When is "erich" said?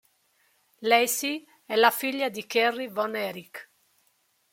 3.15-3.69